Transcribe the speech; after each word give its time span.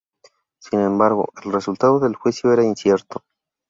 Sin 0.59 0.79
embargo, 0.79 1.27
el 1.45 1.51
resultado 1.51 1.99
del 1.99 2.15
juicio 2.15 2.51
era 2.51 2.63
incierto. 2.65 3.23